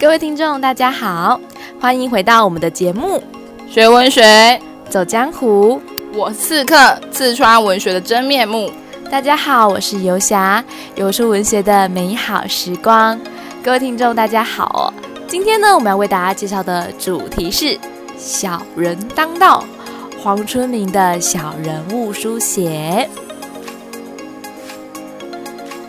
[0.00, 1.40] 各位听众，大家好，
[1.80, 3.18] 欢迎回到我们的节目
[3.68, 5.82] 《学文学走江湖》。
[6.16, 8.70] 我刺客，刺穿文学的真面目。
[9.10, 10.64] 大家好，我是游侠，
[10.94, 13.18] 游出文学的美好时光。
[13.60, 14.94] 各位听众，大家好哦。
[15.26, 17.76] 今天呢，我们要为大家介绍的主题是
[18.16, 19.64] 小人当道，
[20.22, 23.10] 黄春明的小人物书写。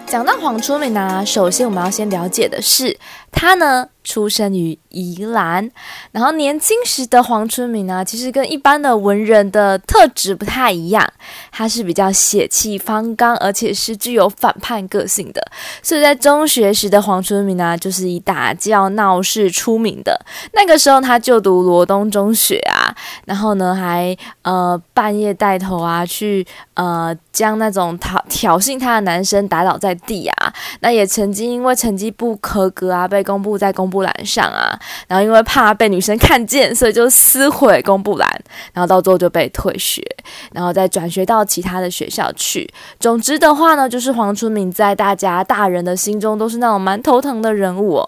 [0.07, 2.98] 讲到黄春明呢，首先我们要先了解的是，
[3.32, 5.70] 他呢出生于宜兰，
[6.11, 11.07] 然后年轻时的黄春明呢，其实跟一般的文人的特质不太一样，
[11.51, 15.42] 他是比较血气方刚，而且是具有反叛个性的。
[15.84, 20.20] 所以在中学时的黄春明呢，就是以打架闹事出名的。
[20.54, 22.93] 那个时候他就读罗东中学啊，
[23.25, 30.54] 然后呢还呃半夜带头啊去呃将那种挑挑衅他的男生打倒在地啊。
[30.79, 33.19] 那也曾经因为成绩不合格啊被。
[33.19, 38.26] 被公布在公布栏上啊，然后因为怕被女生看见，所以就撕毁公布栏，
[38.72, 40.02] 然后到最后就被退学，
[40.53, 42.72] 然后再转学到其他的学校去。
[42.98, 48.08] 总之的话呢，就是黄春明在大家大人的心中都是那种蛮头疼的人物。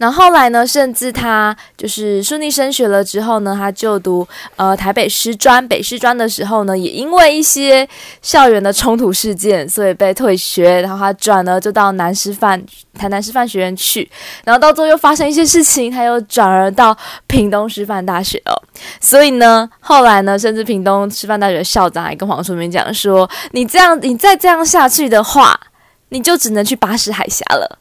[0.00, 7.86] 然后来呢，甚至他就是顺利升学了之后呢，他就读呃台北师专，北师专的时候呢，也因为一些
[8.22, 10.80] 校园的冲突事件，所以被退学。
[10.80, 12.58] 然后他转了就到南师范
[12.94, 14.10] 台南师范学院去，
[14.42, 18.56] 然后到最后又发生一些事情，他又转而到屏东师范大学哦。
[19.02, 25.60] 所以呢，后来呢，甚至屏东师范大学的校长还跟黄春明讲说：“你这样，你再这样下去的话，
[26.08, 27.78] 你就只能去巴士海峡了。”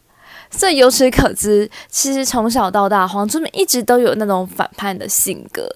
[0.52, 5.70] 所以由此可知，其实从小到大，黄春明一直都有那种反叛的性格。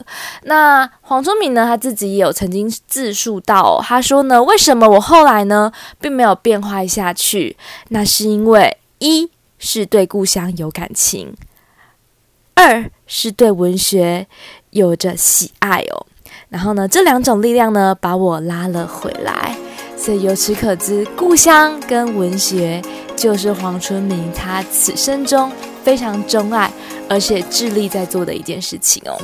[0.43, 5.71] 那黄春明呢，他自己也有曾经自述到，他说呢，为什么我后来呢，
[6.01, 7.55] 并没有变坏下去？
[7.89, 11.35] 那是因为一是对故乡有感情，
[12.55, 14.27] 二是对文学
[14.71, 16.05] 有着喜爱哦。
[16.49, 19.55] 然后呢，这两种力量呢，把我拉了回来。
[20.03, 22.81] 所以由此可知，故乡跟文学
[23.15, 25.49] 就是黄春明他此生中
[25.81, 26.69] 非常钟爱，
[27.07, 29.17] 而且致力在做的一件事情哦。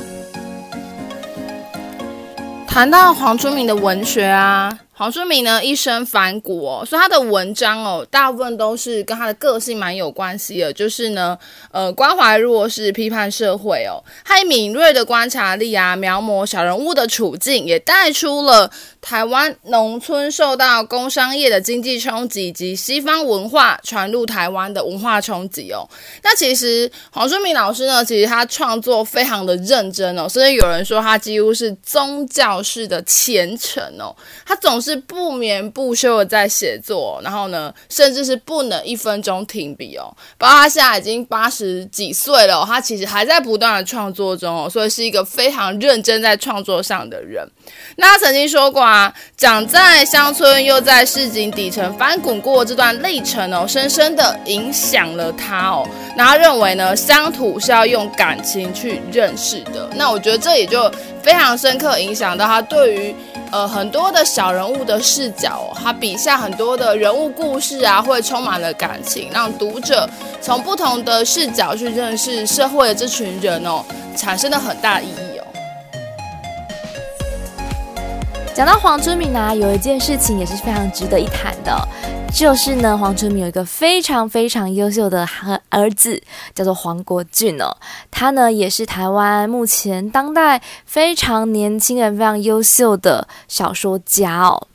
[2.66, 4.72] 谈到黄春明的文学啊。
[5.00, 11.38] 黄春明呢，一生反骨哦，所以他的文章哦，大部分都是跟他的个性蛮有关系的，就是呢，
[11.72, 13.96] 呃，关怀弱势、批判社会哦，
[14.26, 25.88] 他以敏锐的观察力啊，描摹小人物的处境，也带出了台湾农村受到工商业的经济冲击以及西方文化传入台湾的文化冲击哦。
[26.22, 34.89] 那其实黄春明老师呢，其实他创作非常的认真哦，所以有人说他几乎是宗教式的虔诚哦，他总是。
[34.90, 40.12] 是不眠不休的在写作，然后呢，甚至是不能一分钟停笔哦。
[40.36, 47.48] 包括他现在已经八十几岁了，他其实还在不断的创作中哦，所以是一个非常认真在创作上的人。
[47.96, 55.88] 那他曾经说过啊，长在乡村又在市井底层翻滚过这段历程哦，深深的影响了他哦。
[56.16, 59.88] 那他认为呢，乡土是要用感情去认识的。
[59.94, 60.90] 那我觉得这也就
[61.22, 63.14] 非常深刻影响到他对于。
[63.52, 70.08] 呃，很多的小人物的视角，他笔下很多的人物故事啊，会充满了感情，让读者
[70.40, 73.84] 从不同的视角去认识社会的这群人哦，
[74.16, 75.29] 产生了很大意义。
[78.60, 81.74] 讲到黄春明呢，有一件事情也是非常值得一谈的。
[82.30, 85.26] 就是呢，黄春明有一个非常非常优秀的
[85.70, 86.22] 儿子，
[86.54, 87.74] 叫做黄国俊哦。
[88.10, 94.66] 他呢也是台湾目前当代非常年轻人、非常优秀的小说家哦。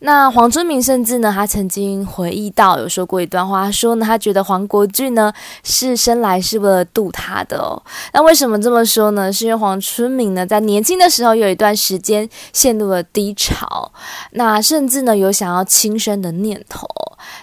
[0.00, 5.32] 那黄春明甚至呢，他曾经回忆到，有说过一段话，说呢，他觉得黄国俊呢
[5.64, 7.82] 是生来是为了渡他的哦。
[8.12, 9.32] 那为什么这么说呢？
[9.32, 13.90] 是因为黄春明呢在年轻的时候有一段时间陷入了低潮，
[14.32, 16.86] 那甚至呢有想要轻生的念头，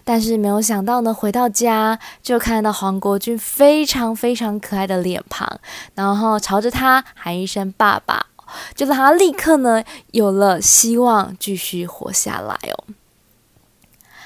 [0.03, 5.59] 但是没有想到呢，回到家就看到黄国俊非常非常可爱的脸庞，
[5.95, 8.27] 然后朝着他喊一声爸爸。
[8.75, 12.83] 就让他立刻呢有了希望，继续活下来哦。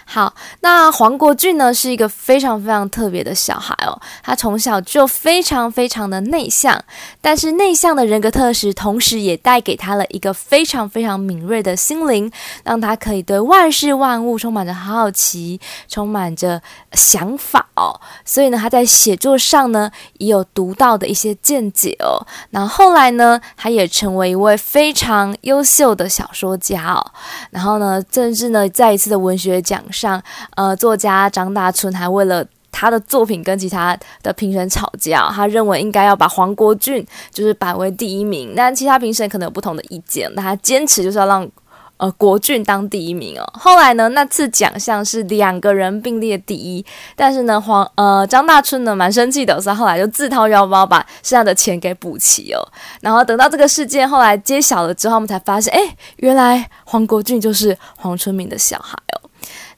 [0.09, 4.01] 好，那黄国俊呢是一个非常非常特别的小孩哦。
[4.23, 6.81] 他从小就非常非常的内向，
[7.19, 12.31] 但是内向的人格特质，同时也带给他了一个非常非常敏锐的心灵，
[12.63, 15.59] 让他可以对万事万物充满着好奇，
[15.89, 16.61] 充满着
[16.93, 17.99] 想法哦。
[18.23, 22.25] 所以呢，他在写作上呢也有独到的一些见解哦。
[22.51, 27.11] 然后后来呢，他也成为一位非常优秀的小说家哦。
[27.51, 29.83] 然后呢，甚至呢，在一次的文学奖。
[29.97, 30.21] 上，
[30.55, 41.49] 呃，作家张大春还为了他的作品跟其他的评审吵架，他认为应该要把黄国俊就是摆为第一名，但其他评审可能有不同的意见，但他坚持就是要让
[41.97, 43.43] 呃国俊当第一名哦。
[43.53, 46.85] 后来呢，那次奖项是两个人并列第一，
[47.15, 52.61] 但是呢黄呃张大春呢蛮生气的，所以后来就自掏腰包把剩下的钱给补齐哦。
[53.01, 59.26] 然后等到这个事件后来揭晓了之后，我们才发现，哎，原来黄国俊就是黄春明的小孩哦。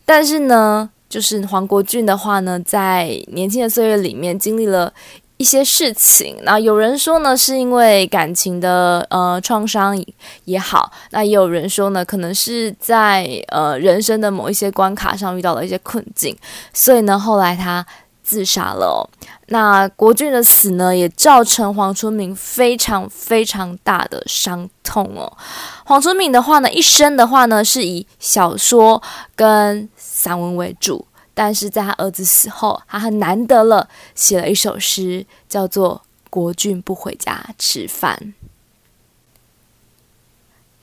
[0.09, 0.89] 但是呢。
[1.09, 4.93] 就是黄国俊的话呢，在年轻的岁月里面经历了
[5.37, 6.37] 一些事情。
[6.43, 9.99] 那有人说呢，是因为感情的呃创伤
[10.45, 16.37] 也好；那也有人说呢，可能是在呃人生的某一些关卡上遇到了一些困境，
[16.75, 17.83] 所以呢，后来他
[18.29, 19.09] 自杀了。
[19.47, 25.35] 那国俊的死呢，也造成黄春明非常非常大的伤痛哦。
[25.83, 29.01] 黄春明的话呢，一生的话呢，是以小说
[29.35, 31.03] 跟散文为主，
[31.33, 38.15] 但是在他儿子死后，他很难得了写了一首诗，叫做《国俊不回家吃饭》。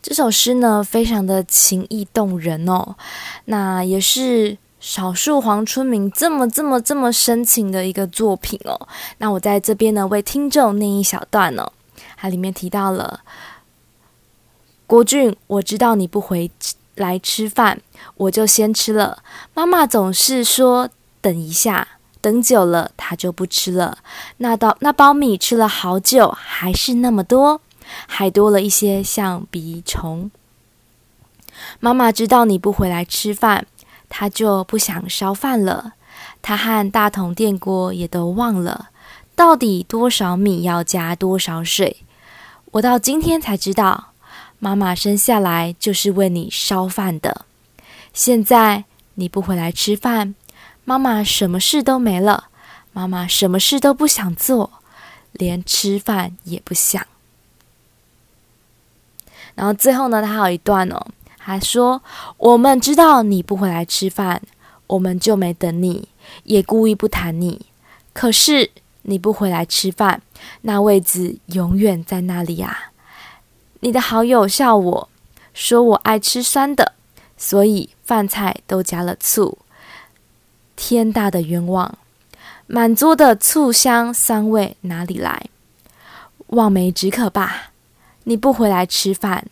[0.02, 2.96] 这首诗呢，非常的情意动人哦，
[3.44, 8.86] 那也是少数黄春明这么这么这么深情的一个作品哦。
[9.18, 11.72] 那我在这边呢，为听众念一小段哦，
[12.16, 13.18] 它里面提到了
[14.86, 16.48] 国俊，我知道你不回
[16.94, 17.80] 来吃饭，
[18.16, 19.24] 我就先吃了。
[19.54, 20.88] 妈妈总是说
[21.20, 21.88] 等一下，
[22.20, 23.98] 等久了她就不吃了。
[24.36, 27.60] 那道那包米吃了好久，还是那么多，
[28.06, 30.30] 还多了一些象鼻虫。
[31.80, 33.66] 妈妈知道你不回来吃饭，
[34.08, 35.94] 他就不想烧饭了。
[36.42, 38.90] 他和大桶电锅也都忘了，
[39.34, 42.04] 到底多少米要加多少水。
[42.72, 44.12] 我到今天才知道。
[44.58, 47.44] 妈妈生下来就是为你烧饭的，
[48.14, 48.84] 现在
[49.16, 50.34] 你不回来吃饭，
[50.82, 52.48] 妈妈什么事都没了，
[52.94, 54.72] 妈妈什么事都不想做，
[55.32, 57.06] 连吃饭也不想。
[59.54, 61.06] 然后最后呢，他有一段哦，
[61.46, 62.02] 还说
[62.38, 64.42] ：“我们知道你不回来吃饭，
[64.88, 66.08] 我们就没等你，
[66.42, 67.66] 也故意不谈你。
[68.12, 68.72] 可是
[69.02, 70.22] 你不回来吃饭，
[70.62, 72.90] 那位子永远在那里呀。”
[73.78, 75.08] 你的好友笑我，
[75.54, 76.94] 说我爱吃酸的，
[77.36, 79.58] 所以饭菜都加了醋。
[80.74, 81.96] 天大的冤枉！
[82.66, 85.46] 满桌的醋香酸味哪里来？
[86.48, 87.70] 望梅止渴吧！
[88.24, 89.46] 你不回来吃饭，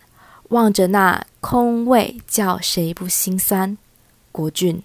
[0.50, 3.76] 望着那空位，叫谁不心酸？
[4.31, 4.82] 国俊。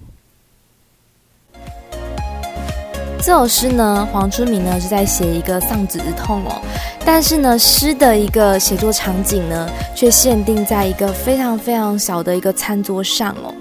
[3.22, 6.62] 这首诗呢，黄春明呢是在写一个丧子之痛哦，
[7.06, 13.54] 但是呢，诗的一个写作场景呢，却限定在一个非常非常小的一个餐桌上哦，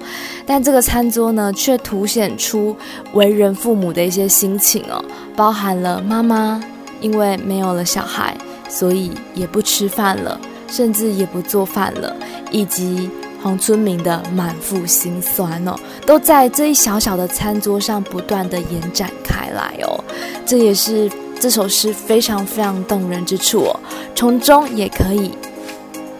[0.46, 2.76] 但这个餐桌呢，却凸显出
[3.14, 5.04] 为人父母的一些心情哦，
[5.34, 6.62] 包含了妈妈
[7.00, 8.36] 因为没有了小孩，
[8.68, 12.16] 所以也不吃饭了，甚至也不做饭了，
[12.50, 13.10] 以及。
[13.40, 15.72] 黄春明的满腹心酸哦，
[16.04, 20.02] 都在这一小小的餐桌上不断的延展开来哦，
[20.44, 23.80] 这也是这首诗非常非常动人之处哦，
[24.12, 25.30] 从中也可以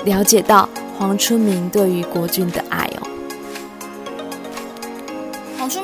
[0.04, 3.07] 了解到黄春明对于国君的爱哦。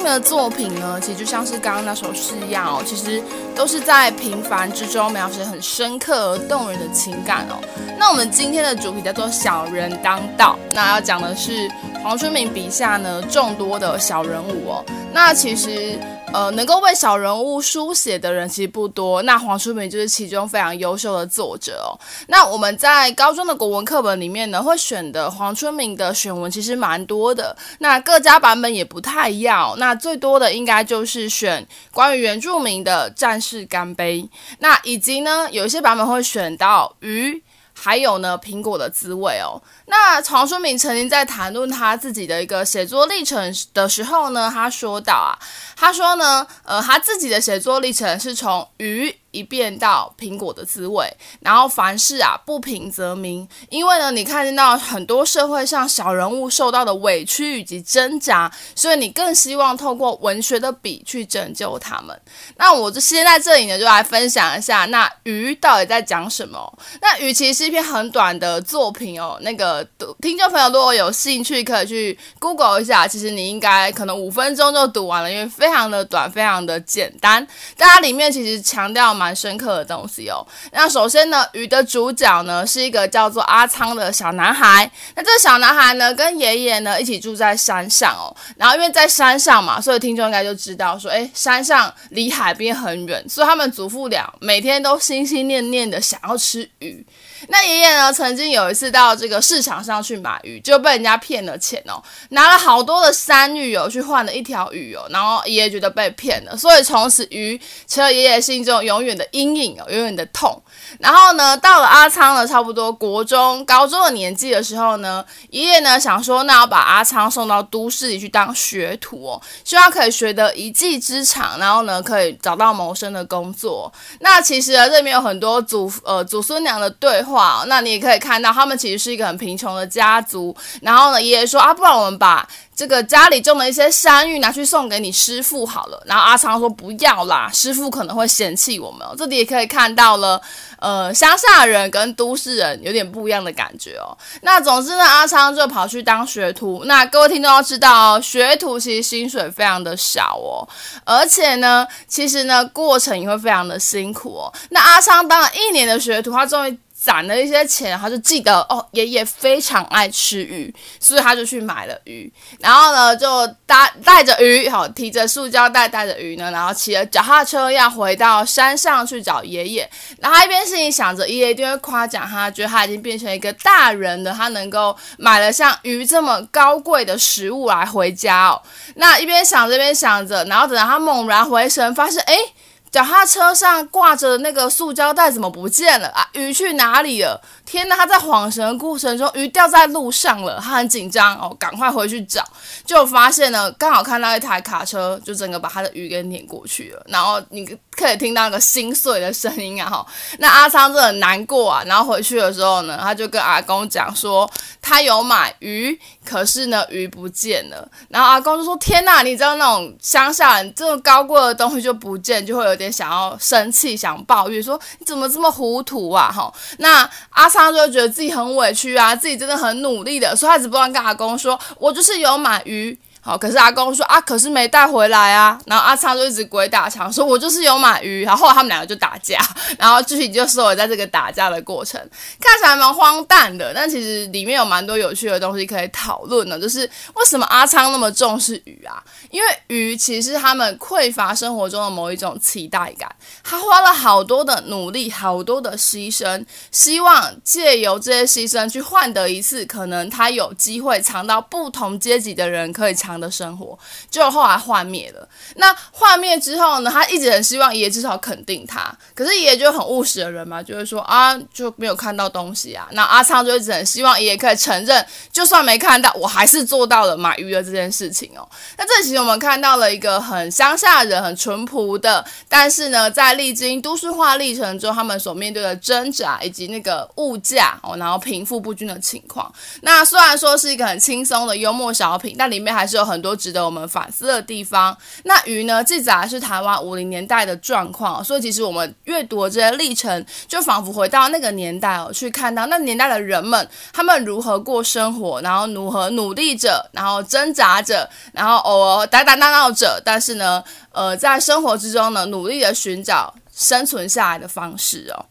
[0.04, 3.22] 的作品呢，其实就像是刚刚那首诗一样哦，其实
[3.54, 7.56] 都是在平凡之中描写很深刻而动人的情感哦。
[7.98, 11.70] 那我们今天的主题叫做“小人当道”，那要讲的是
[12.02, 14.84] 黄春明笔下呢众多的小人物哦。
[15.12, 15.96] 那其实
[16.32, 21.94] 呃能够为小人物书写的人其实不多，那黄春明就是其中非常优秀的作者哦。
[22.26, 29.72] 那我们在高中的国文课本里面呢，会选的黄春明的选文其实蛮多的，那各家版本也不太一样。
[29.78, 34.22] 那最多的应该就是选关于原住民的《战士干杯》，
[34.58, 37.42] 那以及呢有一些版本会选到鱼。
[37.76, 39.60] 还有呢，苹果的滋味哦。
[39.86, 45.34] 那黄春明曾经在谈论他自己的一个写作历程的时候呢，他说到啊，
[45.74, 49.12] 他说呢，呃，他自己的写作历程是从鱼。
[49.34, 62.18] 一变到苹果的滋味，然后凡事啊不平则鸣，因为呢你看见到很多社会上小人物受到的委屈以及挣扎，所以你更希望透过文学的笔去拯救他们。
[62.56, 66.78] 那我就先在这里呢，就来分享一下，那鱼到底在讲什么？
[67.02, 69.84] 那鱼其实是一篇很短的作品哦，那个
[70.20, 77.44] 听众朋友如果有兴趣，可以去 Google 一下，其实你应该可能五分钟就读完了，因为非常的短，非常的简单。
[77.76, 79.23] 但它里面其实强调嘛。
[79.24, 80.44] 蛮深刻的东西哦。
[80.70, 84.90] 那首先呢，鱼的主角呢是一个叫做阿仓的小男孩。
[85.14, 88.28] 那这个小男孩呢，跟爷爷呢一起住在山上哦。
[88.58, 97.04] 然后因为在山上嘛，所以听众应该就知道说，诶，山上离海边很远，所以他们祖父俩每天都心心念念的想要吃鱼。
[97.48, 110.60] 那爷爷呢，曾经有一次到这个市场上去买鱼，就被人家骗了钱哦，拿了好多的山芋哦，去换了一条鱼哦，然后爷爷觉得被骗了，所以从此鱼成了爷爷心中永远的阴影哦，永远的痛。
[110.98, 123.92] 然后呢，到了阿仓呢，差不多国中、高中的年纪的时候呢，爷爷呢想说，那要把阿仓送到都市里去当学徒哦，希望可以学得一技之长，然后呢可以找到谋生的工作。
[124.20, 130.54] 那其实呢，这里面有很多祖呃祖孙俩的对话哦，那你也可以看到，他们其实是一个很贫穷的家族。
[130.82, 136.02] 然后呢，爷爷说啊，不然我们把这个家里种的一些山芋拿去送给你师傅好了。
[136.06, 139.14] 然后阿昌说不要啦，师傅可能会嫌弃我们哦。
[139.16, 140.40] 这里也可以看到了。
[140.80, 144.12] 呃，乡下人跟都市人有点不一样的感觉哦。
[144.42, 146.82] 那总之呢，阿昌就跑去当学徒。
[146.84, 150.68] 那各位听众要知道哦，学徒其实薪水非常的少哦，
[151.06, 154.52] 而且呢，其实呢，过程也会非常的辛苦哦。
[154.70, 156.78] 那阿昌当了一年的学徒，他终于。
[157.04, 169.90] 攒了一些钱，他就记得哦，爷爷非常爱吃鱼，所以他就去买了鱼，然后呢，就带带着鱼，好提着塑胶袋带着鱼呢，然后骑着脚踏车要回到山上去找爷爷。
[170.18, 178.62] 然后一边心里想着，爷爷一定会夸奖他，觉得他已经变成一个大人了，他能够买了像鱼这么高贵的食物来回家哦。
[178.94, 182.32] 那一边想着，一边想着，然后等到他猛然回神，发现哎。
[182.32, 182.54] 诶
[182.94, 186.28] 脚踏车上挂着那个塑胶袋怎么不见了啊？
[186.34, 187.42] 鱼去哪里了？
[187.74, 187.96] 天哪！
[187.96, 192.44] 他在晃神的过程中，鱼掉在路上了，他很紧张哦，赶快回去找，
[192.86, 197.02] 就发现呢，刚好看到一台卡车，就整个把他的鱼给碾过去了。
[197.08, 199.90] 然后你可以听到那个心碎的声音啊！
[199.90, 200.06] 哈，
[200.38, 201.82] 那阿仓真的很难过啊。
[201.86, 204.48] 然后回去的时候呢，他就跟阿公讲说，
[204.80, 207.88] 他有买鱼，可是呢，鱼不见了。
[208.08, 209.22] 然后阿公就说：天哪！
[209.22, 212.84] 你知道那种乡下人这么高贵的东西就不见，就会有点。
[212.94, 225.58] 想要生气，想抱怨说：“你怎么这么糊涂啊？”哈，那阿他就觉得自己很委屈啊，自己真的很努力的，所以他只不断跟阿公说：“我就是有买鱼。”好，可是阿公说啊，可是没带回来啊。
[225.64, 228.22] 然后阿昌就一直鬼打墙，说我就是有买鱼。
[228.22, 229.40] 然后后来他们两个就打架，
[229.80, 231.98] 然后具体就是我在这个打架的过程，
[232.38, 236.60] 看起来蛮荒诞的，但其实里面有蛮多有趣的东西可以讨论的。
[236.60, 236.80] 就是
[237.14, 239.02] 为什么阿昌那么重视鱼啊？
[239.30, 243.10] 因为鱼其实是他们匮乏生活中的某一种期待感。
[243.42, 253.13] 他花了好多的努力，好多的牺牲，希望借由这些牺牲去换得一次，可能他有机会尝到不同阶级的人可以尝。
[253.18, 253.78] 的生活，
[254.10, 255.28] 就后来幻灭了。
[255.56, 256.90] 那幻灭之后呢？
[256.94, 262.88] 他一直很希望爷爷至少肯定他，可是爷爷就很务实的人嘛，就是说啊，就没有看到东西啊。
[262.92, 268.48] 那阿昌就一直很希望爷爷可以承认，就算没看到，我还是做到了买鱼的这件事情哦。
[268.76, 279.52] 那这其实我们看到了一个很乡下人、很淳朴的，但是呢，在历经都市化历程中，他们所面对的挣扎以及那个物价哦，然后贫富不均的情况。
[279.82, 283.03] 那虽然说是一个很轻松的幽默小品，但里面还是有。
[283.04, 284.96] 很多值得我们反思的地方。
[285.24, 305.26] 那鱼呢，记载是台湾五零年代的状况，所以其实我们阅读这些历程，就仿佛回到那个年代哦，去看到那年代的人们，他们如何过生活，然后如何努力着，然后挣扎着，然后偶尔打打闹闹着，但是呢，呃，在生活之中呢，努力的寻找生存下来的方式哦。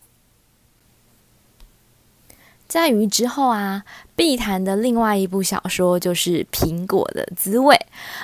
[2.74, 3.84] 在鱼之后啊，
[4.16, 7.76] 必谈的另外一部小说就是《苹果的滋味》，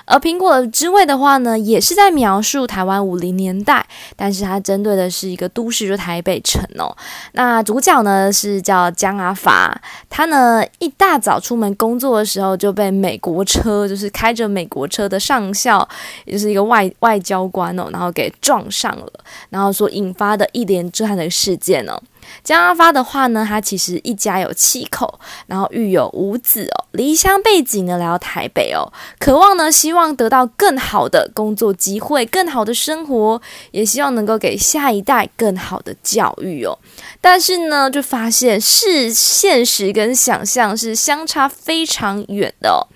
[0.06, 6.98] 而《苹果的滋味》的话呢，也是在描述台湾五零年代，但是它针对的是一个都市，就台北城哦。
[7.34, 9.80] 那主角呢是叫江阿发，
[10.10, 15.88] 他呢一大早出门工作的时候就被美国车，就是开着美国车的上校，
[16.26, 19.14] 也就是一个外外交官哦，然后给撞上了，
[19.52, 22.02] 然后所引发的一连串的事件哦。
[22.44, 36.78] 江阿发的话呢，他其实一家有七口，然后育有五子哦，离乡背井的来到台北哦，渴望呢，希望得到更好的工作机会，更好的生活，也希望能够给下一代更好的教育哦。
[37.22, 42.88] 但是呢，就发现是现实跟想象是相差非常远的哦。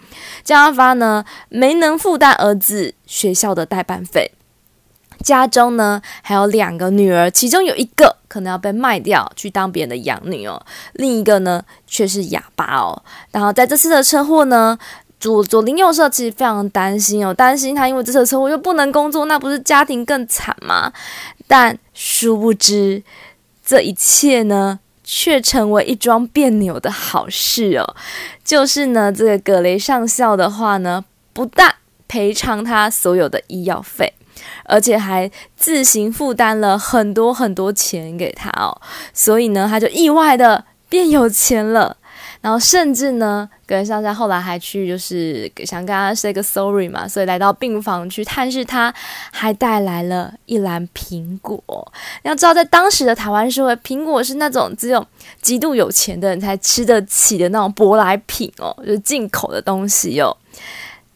[0.44, 4.32] 江阿发呢，没能负担儿子学校的代办费。
[5.24, 10.64] 家中呢还有两个女儿，其中有一个可能要被卖掉去当别人的养女哦，
[10.94, 13.02] 另一个呢却是哑巴哦。
[13.32, 14.78] 然后在这次的车祸呢，
[15.20, 20.92] 左左邻右舍其实非常担心哦，担心他因为这次车祸又不能工作，那不是家庭更惨吗？
[21.48, 23.04] 但殊不知，
[23.66, 27.96] 这一切呢，却成为一桩别扭的好事哦。
[28.44, 31.74] 就是呢，这个葛雷上校的话呢，不但
[32.14, 34.14] 赔偿他所有的医药费，
[34.66, 38.70] 而且还自行负担了很多很多钱给他哦。
[39.12, 41.98] 所以呢，他就意外的变有钱了。
[42.40, 48.94] 然后甚至呢，葛雷上校后来还去，就是想跟他 say 个 sorry 嘛，所以来到病房去探视他，
[49.32, 51.64] 还带来了一篮苹果。
[52.22, 55.04] 要知道，在当时的台湾社会，苹果是那种只有
[55.42, 60.38] 极度有钱的人才吃得起的那种舶来品哦，就是进口的东西哦。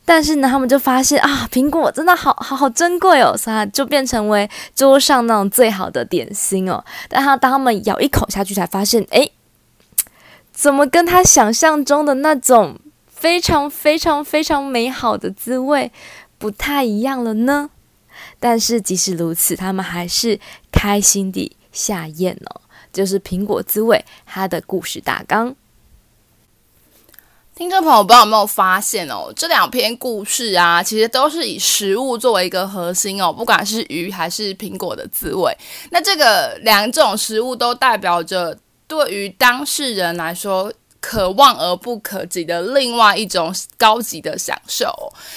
[0.10, 6.82] 但是呢，他们就发现啊，苹果真的好好好珍贵哦，所以就变成为桌上那种最好的点心哦。
[7.10, 9.34] 但他当他们咬一口下去，才发现，诶。
[10.54, 15.92] 怎么跟他想象中的那种非常非常非常美好的滋味
[16.38, 17.70] 不太一样了呢？
[18.40, 20.40] 但是即使如此，他们还是
[20.72, 22.62] 开心地下咽了。
[22.94, 25.54] 就是苹果滋味，它的故事大纲。
[27.58, 29.34] 听众朋友，不知道有没有发现哦？
[29.36, 35.52] 这两篇故事啊，其实都是以食物作为一个核心哦，不管是鱼还是苹果的滋味。
[35.90, 38.56] 那这个两种食物都代表着。
[38.88, 44.92] 对于当事人来说，可望而不可及的另外一种高级的享受。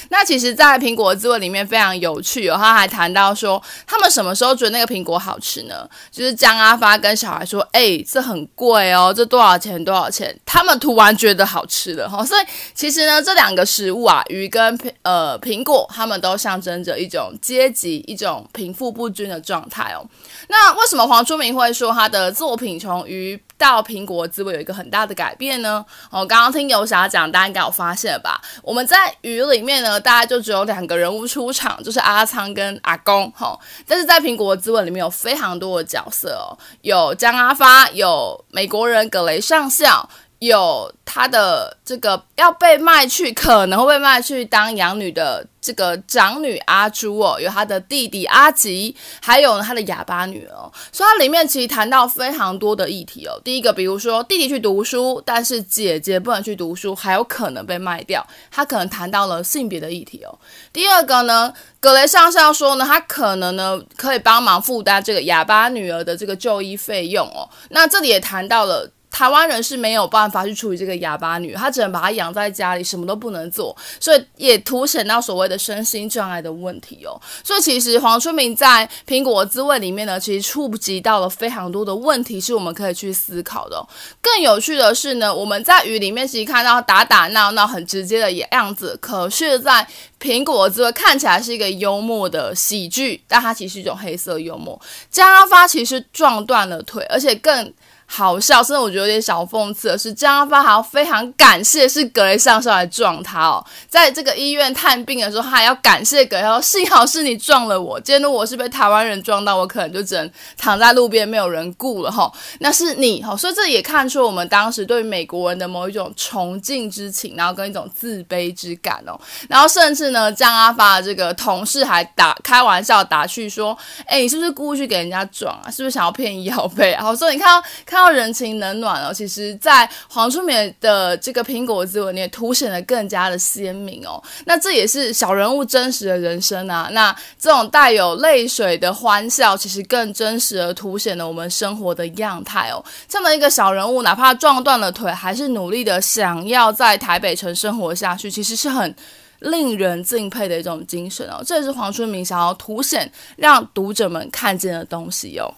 [0.08, 5.88] 那其实，在苹果滋味里面非常有趣哦，他还谈到说，他们什么时候觉得那个苹果好吃呢？
[6.10, 9.82] 就是江阿发跟小孩说：“哎，这很贵哦，这多少钱？
[9.84, 12.24] 多少钱？”他们突然觉得好吃了哈。
[12.24, 12.40] 所以，
[12.74, 20.04] 其实呢，这两个食物啊，鱼跟呃苹果，他们都象征着一种阶级、一种贫富不均的状态哦。
[20.48, 25.84] 那为什么黄春明会说他的作品从鱼到苹果滋味有一个很大的改变呢？
[26.10, 28.40] 哦，刚刚听游侠讲，大家应该有发现吧？
[28.62, 33.30] 我们在鱼里面呢，大概就只有两个人物出场，就是阿仓跟阿公。
[33.32, 40.08] 哈、哦，但是在苹果滋味里面有非常多的角色哦，有江阿发，有美国人葛雷上校。
[40.40, 53.38] 有他的这个要被卖去，可能会被卖去当养女的这个长女阿朱哦，有他的弟弟阿吉，还有呢他的哑巴女儿哦，所以它里面其实谈到非常多的议题哦。
[53.44, 60.38] 第一个，比如说弟弟去读书，但是姐姐不能去读书，还有可能被卖掉，他可能谈到了性别的议题哦。
[60.72, 67.46] 第二个呢，葛雷上校说呢，他可能呢可以帮忙负担这个哑巴女儿的这个就医费用哦。
[67.68, 68.90] 那这里也谈到了。
[69.10, 77.20] 台湾人是没有办法去处理这个哑巴女，她只能把她养在家里，什么都不能做，所以也凸显到所谓的身心障碍的问题哦。
[77.42, 83.84] 所以其实黄春明在《苹果滋味》里面呢，其实触及到了非常多的问题，是我们可以去思考的。
[84.22, 89.86] 更有趣的是呢，我们在雨里面其实看到打打闹闹很直接的样子，可是在
[90.24, 94.80] 《苹果滋味》看起来是一个幽默的喜剧，但它其实是一种黑色幽默。
[95.10, 97.74] 加发其实撞断了腿，而且更。
[98.12, 112.28] 好笑，甚至我觉得有点小讽刺的是，江阿发还要非常感谢是葛雷上校来撞他哦，在这个医院探病的时候，他还要感谢葛雷，说幸好是你撞了我，今天如果是被台湾人撞到，我可能就只能躺在路边没有人顾了哈。
[112.58, 119.16] 那是你哈，所以这也看出我们当时对美国人的某一种崇敬之情，然后跟一种自卑之感哦。
[119.48, 125.70] 然后甚至呢，江阿发的这个同事还打开玩笑打趣说：“哎，你是不是故意去给人家撞啊？
[125.70, 127.99] 是不是想要骗医药费啊？”好，所以你看到看。
[128.00, 134.22] 到人情冷暖哦，其实，在黄春明的这个苹果滋味里面凸显得更加的鲜明哦。
[134.46, 136.88] 那这也是小人物真实的人生啊。
[136.92, 142.82] 那这种带有泪水的欢笑，其实更真实的凸显了我们生活的样态哦。
[143.06, 148.94] 这么一个小人物，哪怕撞断了腿，还是努力的想要在台北城生活下去，其实是很
[149.40, 151.42] 令人敬佩的一种精神哦。
[151.44, 155.52] 这也是黄春明想要凸显，让读者们看见的东西哦。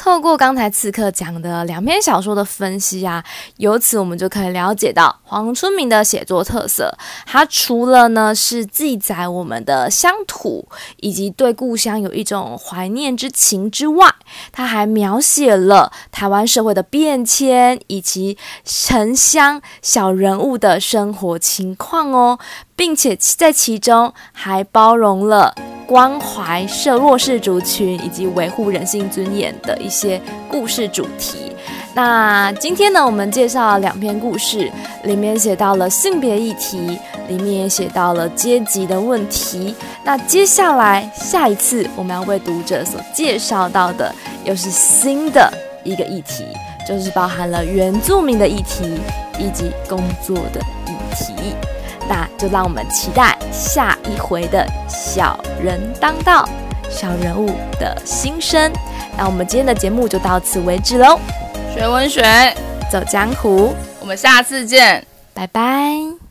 [0.00, 3.22] 透过刚才刺客讲的两篇小说的分析啊，
[3.58, 6.96] 由此我们就可以了解到黄春明的写作特色。
[7.26, 10.66] 他除了呢是记载我们的乡土
[11.00, 14.08] 以及对故乡有一种怀念之情之外，
[14.50, 22.38] 他还描写了台湾社会的变迁以及城乡小人物的生活情况哦，
[22.74, 25.54] 并且在其中还包容了。
[25.90, 31.50] 关怀社弱势族群以及维护人性尊严的一些故事主题。
[31.92, 34.70] 那今天呢，我们介绍了两篇故事，
[35.02, 39.74] 里面写到了性别议题，里面也写到了阶级的问题。
[40.04, 46.44] 那接下来下一次我们要为读者所介绍到的，又是新的一个议题，
[46.86, 48.84] 就是包含了原住民的议题
[49.40, 51.34] 以及工作的议题。
[52.10, 56.44] 那就让我们期待下一回的小人当道，
[56.90, 58.72] 小人物的心声。
[59.16, 61.20] 那我们今天的节目就到此为止喽。
[61.72, 62.52] 学文学，
[62.90, 66.29] 走江湖，我们下次见，拜拜。